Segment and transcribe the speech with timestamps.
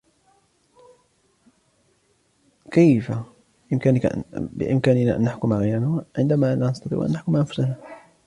[2.71, 3.11] كيف
[4.31, 7.75] بإمكاننا أن نحكم غيرنا عندما لا نستطيع أن نحكم أنفسنا؟